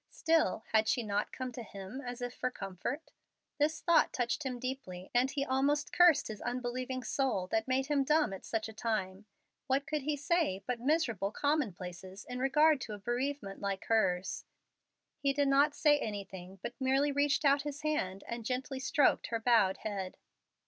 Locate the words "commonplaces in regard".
11.31-12.81